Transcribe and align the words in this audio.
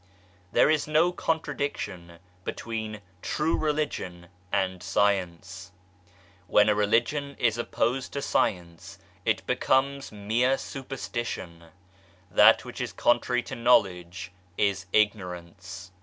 There 0.51 0.67
is 0.71 0.87
no 0.87 1.11
contradiction 1.11 2.17
between 2.43 3.01
True 3.21 3.55
Religion 3.55 4.29
and 4.51 4.81
Science. 4.81 5.73
When 6.47 6.69
a 6.69 6.73
Religion 6.73 7.35
is 7.37 7.59
opposed 7.59 8.11
to 8.13 8.21
Science 8.23 8.97
it 9.25 9.45
becomes 9.45 10.11
mere 10.11 10.57
superstition: 10.57 11.65
that 12.31 12.65
which 12.65 12.81
is 12.81 12.93
contrary 12.93 13.43
to 13.43 13.55
Knowledge 13.55 14.31
is 14.57 14.87
Ignorance. 14.91 15.91